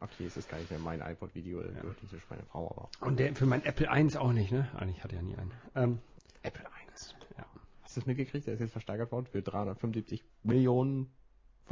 [0.00, 1.68] Okay, es ist gar nicht mehr mein iPod Video, ja.
[1.68, 4.68] inzwischen meine Frau, aber Und der, für mein Apple 1 auch nicht, ne?
[4.76, 5.52] Eigentlich hatte ja nie einen.
[5.74, 5.98] Ähm,
[6.42, 7.14] Apple 1.
[7.38, 7.46] Ja.
[7.82, 8.46] Hast du das mitgekriegt?
[8.46, 11.10] Der ist jetzt versteigert worden für 375 Millionen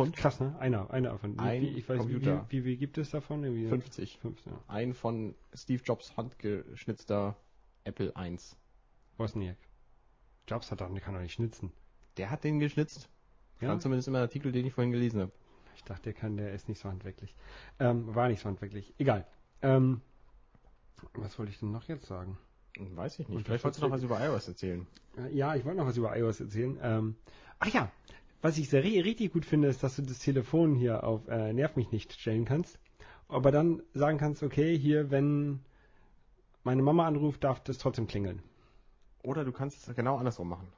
[0.04, 0.16] Pfund.
[0.16, 0.56] krass, ne?
[0.58, 1.38] Einer, einer von.
[1.38, 2.46] Ein wie, ich weiß, Computer.
[2.48, 3.42] Wie, wie, wie gibt es davon?
[3.44, 4.18] Irgendwie 50.
[4.18, 4.52] Fünf, ja.
[4.68, 7.36] Ein von Steve Jobs handgeschnitzter
[7.84, 8.56] Apple 1.
[9.16, 9.56] Wo ist denn hier?
[10.48, 11.72] Jobs hat doch, der kann doch nicht schnitzen.
[12.16, 13.08] Der hat den geschnitzt.
[13.60, 13.68] Ja?
[13.68, 15.32] Stand zumindest im Artikel, den ich vorhin gelesen habe.
[15.76, 17.34] Ich dachte, der kann, der ist nicht so handwerklich.
[17.78, 18.92] Ähm, war nicht so handwerklich.
[18.98, 19.26] Egal.
[19.62, 20.00] Ähm,
[21.14, 22.38] was wollte ich denn noch jetzt sagen?
[22.78, 23.36] Weiß ich nicht.
[23.36, 24.86] Und Vielleicht wolltest du noch was über iOS erzählen.
[25.16, 26.78] Äh, Ja, ich wollte noch was über iOS erzählen.
[26.82, 27.16] Ähm,
[27.58, 27.90] ach ja,
[28.42, 31.52] was ich sehr ri- richtig gut finde, ist, dass du das Telefon hier auf äh,
[31.52, 32.78] Nerv mich nicht stellen kannst.
[33.28, 35.60] Aber dann sagen kannst, okay, hier, wenn
[36.64, 38.42] meine Mama anruft, darf das trotzdem klingeln.
[39.22, 40.68] Oder du kannst es genau andersrum machen.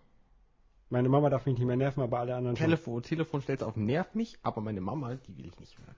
[0.90, 2.66] Meine Mama darf mich nicht mehr nerven, aber alle anderen schon.
[2.66, 5.96] Telefon, Telefon stellst du auf nervt mich, aber meine Mama, die will ich nicht hören.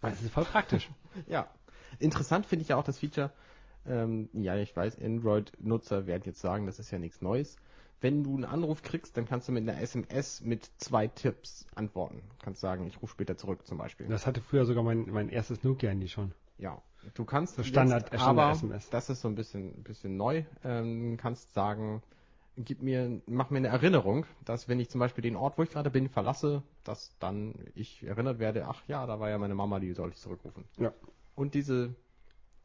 [0.00, 0.88] Das ist voll praktisch.
[1.26, 1.48] Ja.
[2.00, 3.32] Interessant finde ich ja auch das Feature,
[3.86, 7.56] ähm, ja, ich weiß, Android-Nutzer werden jetzt sagen, das ist ja nichts Neues.
[8.00, 12.22] Wenn du einen Anruf kriegst, dann kannst du mit einer SMS mit zwei Tipps antworten.
[12.42, 14.06] Kannst sagen, ich rufe später zurück zum Beispiel.
[14.06, 16.32] Das hatte früher sogar mein, mein erstes Nokia-Handy schon.
[16.58, 16.80] Ja.
[17.14, 18.90] Du kannst So Standard- jetzt, Standard aber SMS.
[18.90, 20.44] das ist so ein bisschen, bisschen neu.
[20.64, 22.02] Ähm, kannst sagen,
[22.56, 25.70] gib mir, mach mir eine Erinnerung, dass wenn ich zum Beispiel den Ort, wo ich
[25.70, 29.80] gerade bin, verlasse, dass dann ich erinnert werde, ach ja, da war ja meine Mama,
[29.80, 30.64] die soll ich zurückrufen.
[30.76, 30.92] Ja.
[31.34, 31.94] Und diese,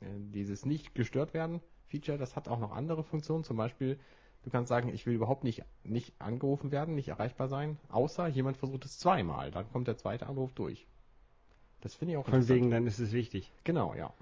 [0.01, 3.43] äh, dieses nicht gestört werden Feature, das hat auch noch andere Funktionen.
[3.43, 3.99] Zum Beispiel,
[4.43, 8.57] du kannst sagen, ich will überhaupt nicht, nicht angerufen werden, nicht erreichbar sein, außer jemand
[8.57, 9.51] versucht es zweimal.
[9.51, 10.87] Dann kommt der zweite Anruf durch.
[11.81, 13.51] Das finde ich auch Von wegen, dann ist es wichtig.
[13.63, 14.13] Genau, ja.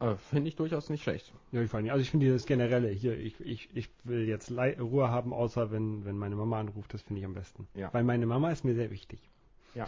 [0.00, 1.32] Äh, finde ich durchaus nicht schlecht.
[1.50, 5.32] Ja, ich, also ich finde dieses generelle hier, ich, ich, ich will jetzt Ruhe haben,
[5.32, 7.66] außer wenn, wenn meine Mama anruft, das finde ich am besten.
[7.74, 7.92] Ja.
[7.92, 9.18] Weil meine Mama ist mir sehr wichtig.
[9.74, 9.86] Ja.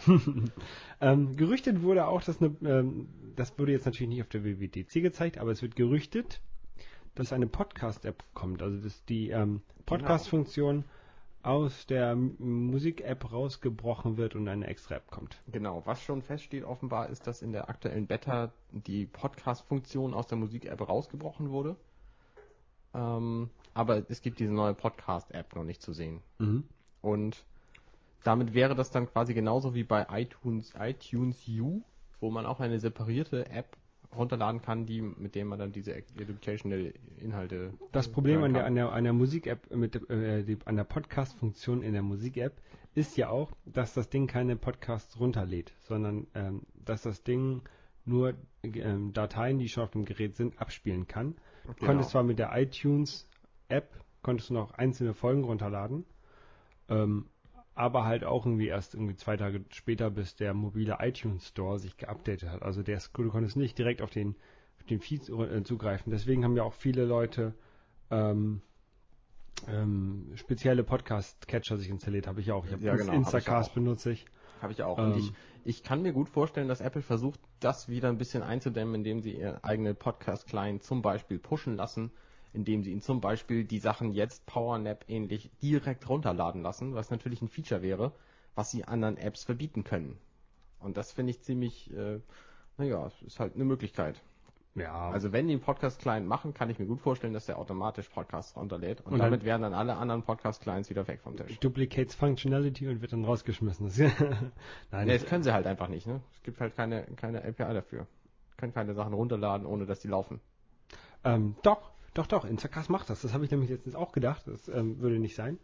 [1.01, 5.01] ähm, gerüchtet wurde auch, dass eine, ähm, das wurde jetzt natürlich nicht auf der WWDC
[5.01, 6.41] gezeigt, aber es wird gerüchtet,
[7.15, 8.61] dass eine Podcast-App kommt.
[8.61, 10.85] Also dass die ähm, Podcast-Funktion
[11.43, 15.41] aus der Musik-App rausgebrochen wird und eine extra App kommt.
[15.47, 20.37] Genau, was schon feststeht offenbar ist, dass in der aktuellen Beta die Podcast-Funktion aus der
[20.37, 21.75] Musik-App rausgebrochen wurde.
[22.93, 26.21] Ähm, aber es gibt diese neue Podcast-App noch nicht zu sehen.
[27.01, 27.43] Und
[28.23, 31.81] damit wäre das dann quasi genauso wie bei iTunes, iTunes U,
[32.19, 33.77] wo man auch eine separierte App
[34.15, 37.73] runterladen kann, die, mit der man dann diese educational Inhalte.
[37.91, 41.81] Das Problem an der, an der, an der Musik-App, mit äh, die, an der Podcast-Funktion
[41.81, 42.53] in der Musik-App
[42.93, 47.61] ist ja auch, dass das Ding keine Podcasts runterlädt, sondern ähm, dass das Ding
[48.05, 51.35] nur ähm, Dateien, die schon auf dem Gerät sind, abspielen kann.
[51.63, 51.85] Du Genau.
[51.87, 53.89] konntest zwar mit der iTunes-App,
[54.23, 56.05] konntest du noch einzelne Folgen runterladen,
[56.89, 57.27] ähm,
[57.73, 61.97] aber halt auch irgendwie erst irgendwie zwei Tage später, bis der mobile iTunes Store sich
[61.97, 62.63] geupdatet hat.
[62.63, 64.35] Also der, du konntest nicht direkt auf den,
[64.79, 66.11] auf den Feed äh, zugreifen.
[66.11, 67.53] Deswegen haben ja auch viele Leute
[68.09, 68.61] ähm,
[69.67, 72.27] ähm, spezielle Podcast-Catcher sich installiert.
[72.27, 72.65] Habe ich auch.
[72.65, 73.73] Ich habe Ja, genau, hab ich Instacast auch.
[73.75, 74.25] benutze ich.
[74.61, 74.97] Habe ich auch.
[74.99, 78.43] Ähm, Und ich, ich kann mir gut vorstellen, dass Apple versucht, das wieder ein bisschen
[78.43, 82.11] einzudämmen, indem sie ihr eigene Podcast-Client zum Beispiel pushen lassen,
[82.53, 87.41] indem sie ihn zum Beispiel die Sachen jetzt PowerNap ähnlich direkt runterladen lassen, was natürlich
[87.41, 88.11] ein Feature wäre,
[88.55, 90.17] was sie anderen Apps verbieten können.
[90.79, 92.19] Und das finde ich ziemlich, äh,
[92.77, 94.21] naja, ist halt eine Möglichkeit.
[94.73, 98.07] Ja, Also wenn die einen Podcast-Client machen, kann ich mir gut vorstellen, dass der automatisch
[98.07, 99.01] Podcasts runterlädt.
[99.01, 101.59] Und, Und dann- damit wären dann alle anderen Podcast-Clients wieder weg vom Tisch.
[101.59, 103.87] duplicates Functionality und wird dann rausgeschmissen.
[104.91, 106.21] Nein, Ne, das, das können sie halt einfach nicht, ne?
[106.35, 108.07] Es gibt halt keine, keine API dafür.
[108.55, 110.39] Können keine Sachen runterladen, ohne dass die laufen.
[111.25, 113.21] Ähm, doch, doch, doch, Instacast macht das.
[113.21, 114.43] Das habe ich nämlich letztens auch gedacht.
[114.45, 115.59] Das ähm, würde nicht sein.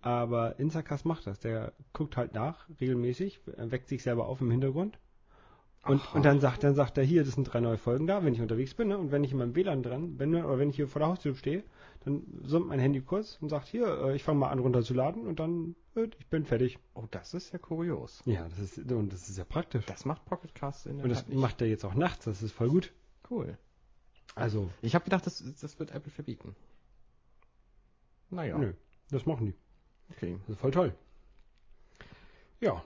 [0.00, 1.38] Aber Instacast macht das.
[1.40, 4.98] Der guckt halt nach, regelmäßig, äh, weckt sich selber auf im Hintergrund.
[5.86, 6.16] Und, Aha.
[6.16, 8.40] und dann sagt, dann sagt er, hier, das sind drei neue Folgen da, wenn ich
[8.40, 8.98] unterwegs bin, ne?
[8.98, 11.34] Und wenn ich in meinem WLAN dran bin, oder wenn ich hier vor der Haustür
[11.34, 11.62] stehe,
[12.04, 15.40] dann summt mein Handy kurz und sagt, hier, äh, ich fange mal an runterzuladen und
[15.40, 16.78] dann, äh, ich bin fertig.
[16.94, 18.22] Oh, das ist ja kurios.
[18.24, 19.84] Ja, das ist, und das ist ja praktisch.
[19.86, 22.42] Das macht Pocket Cast in der Und das Tat macht er jetzt auch nachts, das
[22.42, 22.92] ist voll gut.
[23.30, 23.58] cool.
[24.34, 26.56] Also, Ich habe gedacht, das, das wird Apple verbieten.
[28.30, 28.72] Naja, nö,
[29.10, 29.54] das machen die.
[30.10, 30.36] okay.
[30.46, 30.94] Das ist voll toll.
[32.60, 32.82] Ja,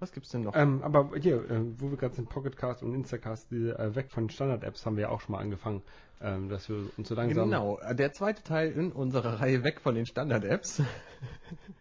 [0.00, 0.56] Was gibt's denn noch?
[0.56, 4.28] Ähm, aber hier, äh, wo wir gerade sind, Pocketcast und Instacast, diese äh, weg von
[4.28, 5.80] Standard-Apps haben wir ja auch schon mal angefangen,
[6.20, 7.44] ähm, dass wir uns so langsam.
[7.44, 10.82] Genau, der zweite Teil in unserer Reihe weg von den Standard-Apps.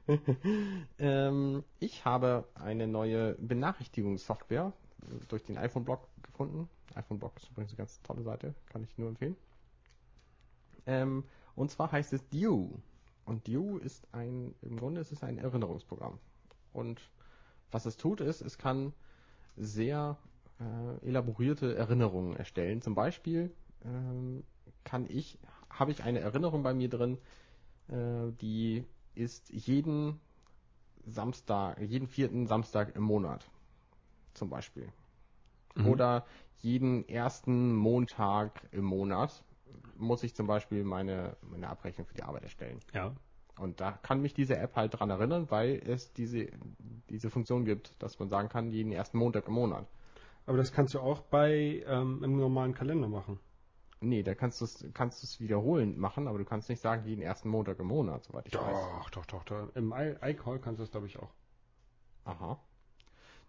[1.00, 4.71] ähm, ich habe eine neue Benachrichtigungssoftware
[5.28, 6.69] durch den iPhone-Blog gefunden.
[6.95, 9.36] iPhone-Blog ist übrigens eine ganz tolle Seite, kann ich nur empfehlen.
[10.86, 11.23] Ähm,
[11.56, 12.69] und zwar heißt es Due.
[13.25, 16.17] Und Due ist ein, im Grunde ist es ein Erinnerungsprogramm.
[16.73, 17.01] Und
[17.71, 18.93] was es tut, ist, es kann
[19.58, 20.17] sehr
[20.60, 22.82] äh, elaborierte Erinnerungen erstellen.
[22.82, 23.51] Zum Beispiel
[23.86, 24.43] ähm,
[24.84, 25.38] kann ich,
[25.69, 27.17] habe ich eine Erinnerung bei mir drin,
[27.88, 30.19] äh, die ist jeden
[31.06, 33.49] Samstag, jeden vierten Samstag im Monat.
[34.34, 34.88] Zum Beispiel.
[35.76, 35.88] Mhm.
[35.88, 36.26] Oder
[36.58, 39.44] jeden ersten Montag im Monat
[39.96, 42.80] muss ich zum Beispiel meine, meine Abrechnung für die Arbeit erstellen.
[42.94, 43.16] Ja.
[43.58, 46.48] Und da kann mich diese App halt dran erinnern, weil es diese,
[47.10, 49.88] diese Funktion gibt, dass man sagen kann, jeden ersten Montag im Monat.
[50.46, 53.40] Aber das kannst du auch bei ähm, im normalen Kalender machen.
[54.00, 57.22] Nee, da kannst du es kannst du's wiederholend machen, aber du kannst nicht sagen, jeden
[57.22, 58.64] ersten Montag im Monat, soweit ich weiß.
[58.66, 59.76] Doch, doch, doch, doch.
[59.76, 61.30] Im iCall kannst du das, glaube ich, auch.
[62.26, 62.60] Aha.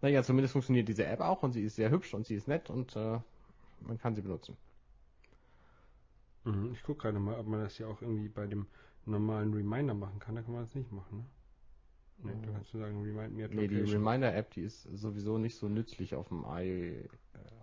[0.03, 2.69] Naja, zumindest funktioniert diese App auch und sie ist sehr hübsch und sie ist nett
[2.71, 3.19] und äh,
[3.81, 4.57] man kann sie benutzen.
[6.45, 6.73] Mhm.
[6.75, 8.67] Ich gucke gerade mal, ob man das ja auch irgendwie bei dem
[9.07, 10.35] normalen Reminder machen kann.
[10.35, 11.25] Da kann man das nicht machen, ne?
[12.23, 14.05] Nee, da kannst du sagen, remind me at Nee, die location.
[14.07, 17.05] Reminder-App, die ist sowieso nicht so nützlich auf dem i, äh,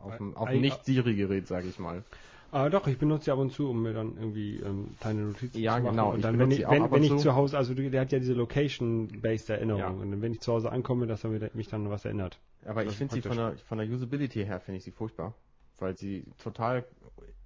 [0.01, 2.03] auf dem, auf dem Nicht-Siri-Gerät, sage ich mal.
[2.51, 5.59] Ah, doch, ich benutze sie ab und zu, um mir dann irgendwie ähm, kleine Notizen
[5.59, 5.91] Ja, zu machen.
[5.91, 7.35] genau, Und ich dann, benutze wenn ich, wenn, wenn ich zu.
[7.35, 9.79] Hause, also du- der hat ja diese Location-based Erinnerung.
[9.81, 9.89] Ja.
[9.89, 12.39] Und wenn ich zu Hause ankomme, dass er mich dann was erinnert.
[12.65, 15.35] Aber Das ich finde sie von der, von der Usability her finde ich sie furchtbar,
[15.77, 16.85] weil sie total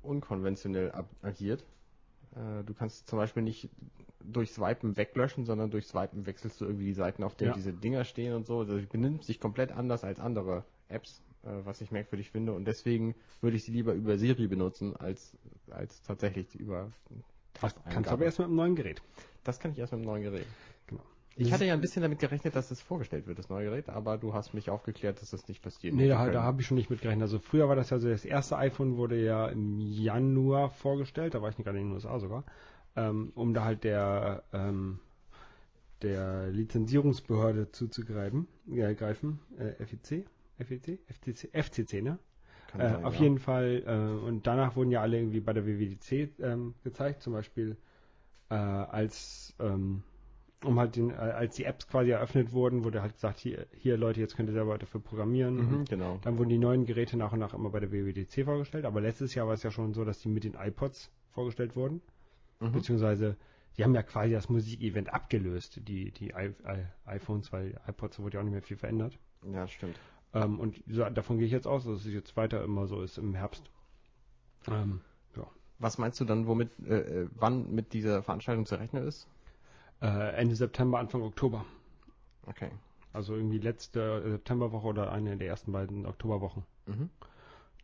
[0.01, 1.63] unkonventionell agiert.
[2.35, 3.69] Äh, du kannst zum Beispiel nicht
[4.23, 7.55] durch Swipen weglöschen, sondern durch Swipen wechselst du irgendwie die Seiten, auf denen Ja.
[7.55, 8.59] diese Dinger stehen und so.
[8.59, 12.53] Also sie benimmt sich komplett anders als andere Apps, äh, was ich merkwürdig finde.
[12.53, 15.35] Und deswegen würde ich sie lieber über Siri benutzen, als,
[15.69, 16.91] als tatsächlich über
[17.61, 19.01] Das kannst du aber erst mit einem neuen Gerät.
[19.43, 20.45] Das kann ich erst mit dem neuen Gerät.
[20.87, 21.03] Genau.
[21.35, 24.17] Ich hatte ja ein bisschen damit gerechnet, dass es vorgestellt wird, das neue Gerät, aber
[24.17, 25.93] du hast mich aufgeklärt, dass das nicht passiert.
[25.95, 27.23] Nee, da, da habe ich schon nicht mit gerechnet.
[27.23, 31.41] Also früher war das ja so, das erste iPhone wurde ja im Januar vorgestellt, da
[31.41, 32.43] war ich nicht gerade in den USA sogar,
[32.95, 34.99] ähm, um da halt der, ähm,
[36.01, 40.25] der Lizenzierungsbehörde zuzugreifen, äh, greifen, äh, FEC,
[40.59, 42.19] FEC, FTC, FCC, ne?
[42.67, 43.21] Kann Äh, sein, auf ja.
[43.21, 47.33] jeden Fall, äh, und danach wurden ja alle irgendwie bei der WWDC ähm, gezeigt, zum
[47.33, 47.77] Beispiel
[48.49, 50.03] äh, als ähm,
[50.63, 53.97] um halt den, äh, als die Apps quasi eröffnet wurden, wurde halt gesagt, hier, hier
[53.97, 55.55] Leute, jetzt könnt ihr selber dafür programmieren.
[55.55, 56.19] Mhm, genau.
[56.21, 59.35] Dann wurden die neuen Geräte nach und nach immer bei der WWDC vorgestellt, aber letztes
[59.35, 62.01] Jahr war es ja schon so, dass die mit den iPods vorgestellt wurden.
[62.59, 62.71] Mhm.
[62.71, 63.35] Beziehungsweise,
[63.77, 68.35] die haben ja quasi das Musikevent abgelöst, die, die I I iPhones, weil iPods wurde
[68.35, 69.17] ja auch nicht mehr viel verändert.
[69.51, 69.97] Ja, stimmt.
[70.33, 73.17] Ähm, und so, davon gehe ich jetzt aus, dass es jetzt weiter immer so ist
[73.17, 73.69] im Herbst.
[74.67, 75.01] Ähm,
[75.35, 75.47] ja.
[75.79, 79.27] Was meinst du dann, womit, äh, äh, wann mit dieser Veranstaltung zu rechnen ist?
[80.03, 81.63] Äh, Ende September, Anfang Oktober.
[82.45, 82.69] Okay.
[83.13, 86.63] Also irgendwie letzte Septemberwoche oder eine der ersten beiden Oktoberwochen.
[86.87, 87.09] Mhm.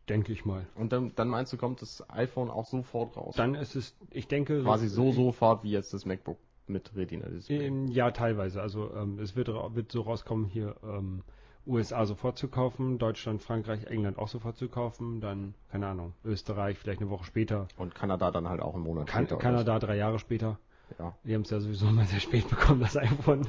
[0.08, 0.66] Denke ich mal.
[0.74, 3.36] Und dann, dann meinst du, kommt das iPhone auch sofort raus?
[3.36, 4.62] Dann ist es, ich denke.
[4.62, 7.66] Quasi so sofort wie jetzt das MacBook mit Retina-Display.
[7.66, 8.60] Ähm, ja, teilweise.
[8.60, 11.22] Also ähm, es wird, wird so rauskommen, hier ähm,
[11.66, 16.78] USA sofort zu kaufen, Deutschland, Frankreich, England auch sofort zu kaufen, dann, keine Ahnung, Österreich
[16.78, 19.96] vielleicht eine Woche später, Und Kanada dann halt auch einen Monat kan später Kanada drei
[19.96, 20.58] Jahre später.
[20.98, 21.14] Ja.
[21.24, 23.46] Die haben es ja sowieso mal sehr spät bekommen, das iPhone.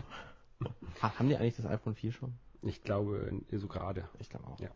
[1.01, 2.33] Ha, haben die eigentlich das iPhone 4 schon?
[2.61, 4.07] Ich glaube, so gerade.
[4.19, 4.59] Ich glaube auch.
[4.59, 4.69] Ja.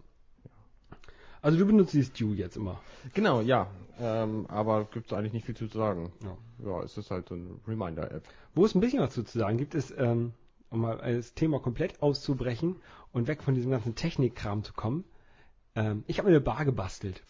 [1.42, 2.82] Also du benutzt die Stew jetzt immer.
[3.14, 3.68] Genau, ja.
[4.00, 6.12] Ähm, aber gibt es eigentlich nicht viel zu sagen.
[6.24, 6.38] Ja.
[6.66, 8.24] Ja, es ist halt so eine Reminder-App.
[8.56, 10.34] Wo es ein bisschen was zu sagen gibt, ist, ähm,
[10.72, 12.78] um mal das Thema komplett auszubrechen
[13.12, 15.04] und weg von diesem ganzen Technikkram zu kommen.
[15.76, 17.22] Ähm, ich habe mir eine Bar gebastelt.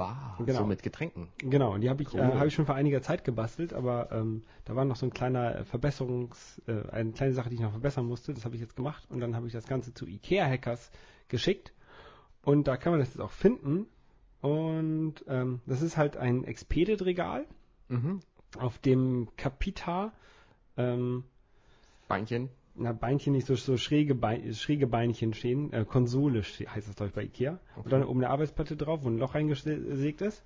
[0.00, 0.36] Bar.
[0.38, 0.60] Genau.
[0.60, 1.28] So mit Getränken.
[1.38, 2.20] Genau, und die habe ich, Cool.
[2.20, 5.12] äh, hab ich schon vor einiger Zeit gebastelt, aber ähm, da war noch so ein
[5.12, 8.32] kleiner Verbesserungs, äh, eine kleine Sache, die ich noch verbessern musste.
[8.32, 10.90] Das habe ich jetzt gemacht und dann habe ich das Ganze zu IKEA-Hackers
[11.28, 11.74] geschickt
[12.42, 13.86] und da kann man das jetzt auch finden.
[14.40, 17.44] Und ähm, das ist halt ein Expedit-Regal,
[17.88, 18.20] Mhm.
[18.58, 20.12] auf dem Capita
[20.78, 21.24] ähm,
[22.08, 22.48] Beinchen.
[22.80, 25.72] Na, Beinchen nicht so, so schräge, Bein, schräge Beinchen stehen.
[25.72, 27.60] Äh, Konsole heißt das, glaube ich, bei Ikea.
[27.76, 30.44] Und dann oben eine Arbeitsplatte drauf, wo ein Loch reingesägt ist.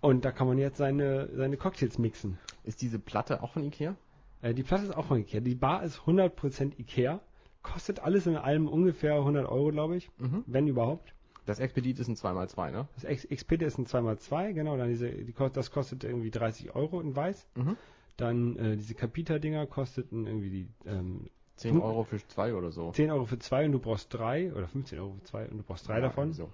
[0.00, 2.38] Und da kann man jetzt seine, seine Cocktails mixen.
[2.64, 3.94] Ist diese Platte auch von Ikea?
[4.42, 5.40] Äh, die Platte ist auch von Ikea.
[5.40, 7.20] Die Bar ist 100% Ikea.
[7.62, 10.10] Kostet alles in allem ungefähr 100 Euro, glaube ich.
[10.18, 10.42] Mhm.
[10.46, 11.14] Wenn überhaupt.
[11.46, 12.88] Das Expedit ist ein 2x2, ne?
[12.94, 14.76] Das Ex Expedit ist ein 2x2, genau.
[14.76, 17.46] Dann diese, die, das kostet irgendwie 30 Euro in weiß.
[17.54, 17.76] Mhm.
[18.16, 21.30] Dann äh, diese Capita-Dinger kosteten irgendwie die ähm,
[21.62, 22.90] 10 Euro für zwei oder so.
[22.92, 24.52] 10 Euro für zwei und du brauchst drei.
[24.52, 26.32] Oder 15 Euro für zwei und du brauchst drei Ja, davon.
[26.32, 26.50] So.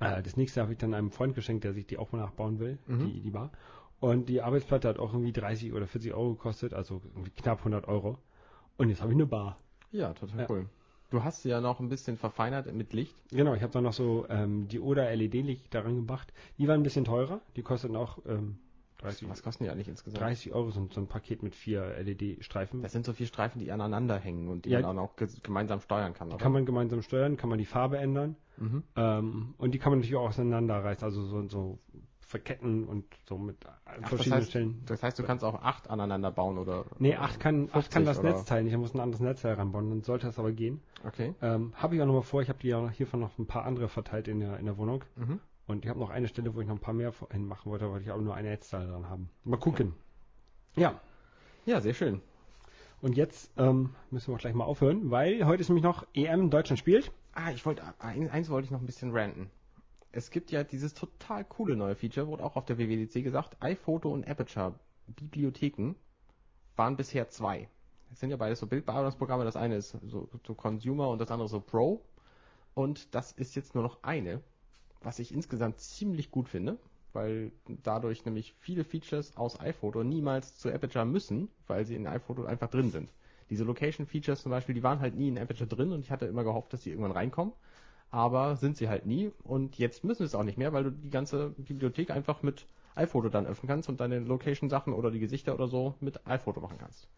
[0.00, 2.58] Äh, das nächste habe ich dann einem Freund geschenkt, der sich die auch mal nachbauen
[2.60, 3.00] will, Mhm.
[3.04, 3.50] die, die Bar.
[4.00, 7.02] Und die Arbeitsplatte hat auch irgendwie 30 oder 40 Euro gekostet, also
[7.36, 8.18] knapp 100 Euro.
[8.76, 9.58] Und jetzt habe ich eine Bar.
[9.90, 10.46] Ja, total Ja.
[10.48, 10.66] cool.
[11.10, 13.14] Du hast sie ja noch ein bisschen verfeinert mit Licht.
[13.30, 16.32] Genau, ich habe dann noch so ähm, die Oda LED-Licht daran gemacht.
[16.58, 17.40] Die waren ein bisschen teurer.
[17.56, 18.58] Die kosteten auch ähm,
[18.98, 20.22] 30, Was kosten die eigentlich insgesamt?
[20.22, 22.82] 30 Euro, so, ein- so ein Paket mit vier LED-Streifen.
[22.82, 24.80] Das sind so vier Streifen, die aneinander hängen und die Ja.
[24.80, 26.38] man dann auch ge gemeinsam steuern kann, oder?
[26.38, 28.36] Kann man gemeinsam steuern, kann man die Farbe ändern.
[28.56, 28.82] Mhm.
[28.96, 31.78] Ähm, und die kann man natürlich auch auseinanderreißen, also so, so
[32.20, 34.82] verketten und so mit Ach, das, verschiedenen heißt, Stellen.
[34.84, 36.84] das heißt, du kannst auch acht aneinander bauen, oder?
[36.98, 38.28] Nee, 8 kann, acht 50 kann das oder?
[38.30, 38.72] Netzteil nicht.
[38.74, 40.82] Ich muss ein anderes Netzteil ranbauen, dann sollte das aber gehen.
[41.06, 41.34] Okay.
[41.40, 43.88] Ähm, habe ich auch nochmal vor, ich habe die ja hiervon noch ein paar andere
[43.88, 45.04] verteilt in der, in der Wohnung.
[45.16, 45.40] Mhm.
[45.68, 48.00] Und ich habe noch eine Stelle, wo ich noch ein paar mehr hinmachen wollte, weil
[48.02, 49.30] ich aber nur ein Netzteil dran haben.
[49.44, 49.94] Mal gucken.
[50.76, 51.00] Ja,
[51.66, 52.20] Ja, sehr schön.
[53.02, 56.78] und jetzt ähm, müssen wir gleich mal aufhören, weil heute ist nämlich noch EM Deutschland
[56.78, 57.12] spielt.
[57.32, 59.50] Ah, ich wollte, ein- eins wollte ich noch ein bisschen ranten.
[60.10, 64.10] Es gibt ja dieses total coole neue Feature, wurde auch auf der WWDC gesagt, iPhoto
[64.10, 64.74] und Aperture
[65.06, 65.94] Bibliotheken
[66.76, 67.68] waren bisher zwei.
[68.08, 71.48] Das sind ja beides so Bildbearbeitungsprogramme, das eine ist so, so Consumer und das andere
[71.48, 72.02] so Pro.
[72.74, 74.40] Und das ist jetzt nur noch eine,
[75.02, 76.78] was ich insgesamt ziemlich gut finde,
[77.12, 82.44] weil dadurch nämlich viele Features aus iPhoto niemals zu Aperture müssen, weil sie in iPhoto
[82.44, 83.10] einfach drin sind.
[83.50, 86.26] Diese Location Features zum Beispiel, die waren halt nie in Aperture drin und ich hatte
[86.26, 87.54] immer gehofft, dass die irgendwann reinkommen.
[88.10, 90.92] Aber sind sie halt nie und jetzt müssen sie es auch nicht mehr, weil du
[90.92, 95.54] die ganze Bibliothek einfach mit iPhoto dann öffnen kannst und deine Location-Sachen oder die Gesichter
[95.54, 97.08] oder so mit iPhoto machen kannst.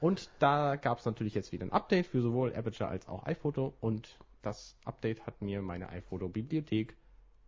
[0.00, 3.74] Und da gab es natürlich jetzt wieder ein Update für sowohl Aperture als auch iPhoto
[3.80, 6.96] und das Update hat mir meine iPhoto-Bibliothek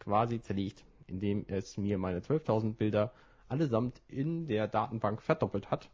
[0.00, 3.12] quasi zerlegt, indem es mir meine 12.000 Bilder
[3.48, 5.90] allesamt in der Datenbank verdoppelt hat.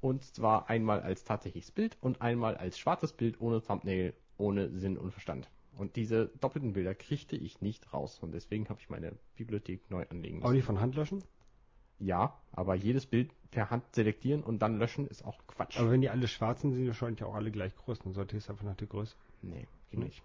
[0.00, 4.96] Und zwar einmal als tatsächliches Bild und einmal als schwarzes Bild ohne Thumbnail, ohne Sinn
[4.96, 5.50] und Verstand.
[5.76, 8.18] Und diese doppelten Bilder kriegte ich nicht raus.
[8.20, 10.54] Und deswegen habe ich meine Bibliothek neu anlegen Auch müssen.
[10.56, 11.22] nicht von Hand löschen?
[11.98, 15.78] Ja, aber jedes Bild per Hand selektieren und dann löschen ist auch Quatsch.
[15.78, 17.98] Aber wenn die alle schwarz sind, sind die wahrscheinlich auch alle gleich groß.
[17.98, 19.14] Dann sollte es einfach nach der Größe.
[19.42, 20.04] Nee, geht Hm.
[20.06, 20.22] nicht.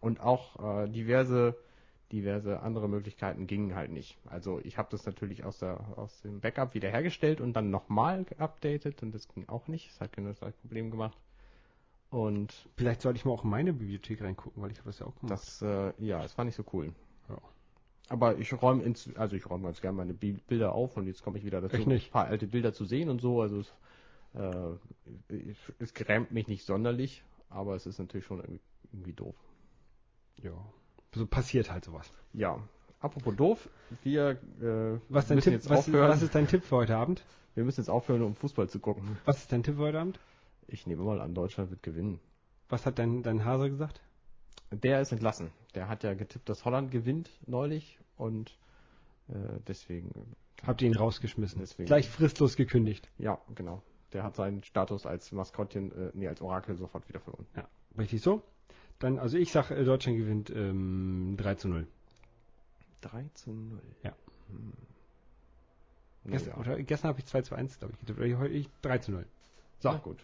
[0.00, 1.56] Und auch äh, diverse,
[2.12, 4.18] diverse andere Möglichkeiten gingen halt nicht.
[4.26, 9.02] Also ich habe das natürlich aus, der, aus dem Backup wiederhergestellt und dann nochmal geupdatet
[9.02, 9.90] und das ging auch nicht.
[9.90, 11.18] Das hat genau das Problem gemacht.
[12.10, 15.06] Und Vielleicht sollte ich mal auch in meine Bibliothek reingucken, weil ich habe das ja
[15.06, 15.32] auch gemacht.
[15.32, 16.92] das, äh, ja, das war nicht so cool.
[17.28, 17.38] Ja.
[18.08, 21.22] Aber ich räume ins, also ich räume ganz gerne meine Bi- Bilder auf und jetzt
[21.24, 23.40] komme ich wieder dazu, ein paar alte Bilder zu sehen und so.
[23.42, 23.74] Also es,
[24.34, 28.60] äh, es, es grämt mich nicht sonderlich, aber es ist natürlich schon irgendwie,
[28.92, 29.34] irgendwie doof.
[30.42, 30.52] ja.
[31.16, 32.12] So passiert halt sowas.
[32.34, 32.58] Ja,
[33.00, 33.68] apropos doof,
[34.02, 36.10] wir, äh, Was, ist dein müssen Tipp, jetzt was, aufhören.
[36.10, 37.24] was ist dein Tipp für heute Abend?
[37.54, 39.16] wir müssen jetzt aufhören, um Fußball zu gucken.
[39.24, 40.20] Was ist dein Tipp für heute Abend?
[40.68, 42.20] Ich nehme mal an, Deutschland wird gewinnen.
[42.68, 44.02] Was hat dein, dein Hase gesagt?
[44.70, 45.50] Der ist entlassen.
[45.74, 48.58] Der hat ja getippt, dass Holland gewinnt neulich und
[49.28, 49.32] äh,
[49.66, 51.60] deswegen, Habt ihr ihn rausgeschmissen?
[51.60, 51.86] Deswegen.
[51.86, 53.08] Gleich fristlos gekündigt.
[53.18, 53.82] ja, genau.
[54.12, 57.46] Der hat seinen Status als Maskottchen, äh, nee, als Orakel sofort wieder verloren.
[57.56, 58.42] Ja, richtig so.
[58.98, 61.86] Dann, also ich sag, äh, Deutschland gewinnt ähm, 3 zu 0.
[63.02, 63.80] 3 zu 0.
[64.02, 64.12] Ja.
[64.48, 64.72] Hm.
[66.24, 68.38] Gestern, oder, gestern habe ich 2 zu 1, glaube ich, getippt.
[68.38, 69.26] Heute ich 3 zu 0.
[69.78, 70.18] So, Na gut.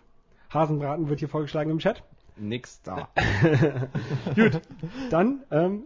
[0.53, 2.03] Hasenbraten wird hier vorgeschlagen im Chat.
[2.37, 3.09] Nix da.
[4.35, 4.63] Gut,
[5.11, 5.85] dann ähm,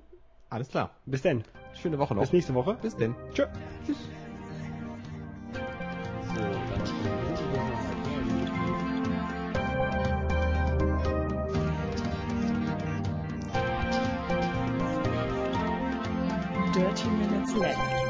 [0.48, 0.94] Alles klar.
[1.04, 1.44] bis denn.
[1.74, 2.22] Schöne Woche noch.
[2.22, 2.78] Bis nächste Woche.
[2.80, 3.14] Bis denn.
[3.32, 3.46] Tschö.
[3.86, 4.25] Dirty
[17.58, 18.05] Minutes Left.